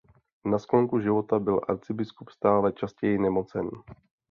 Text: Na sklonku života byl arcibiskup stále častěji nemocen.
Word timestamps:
Na 0.45 0.59
sklonku 0.59 0.99
života 0.99 1.39
byl 1.39 1.61
arcibiskup 1.67 2.29
stále 2.29 2.73
častěji 2.73 3.17
nemocen. 3.17 3.69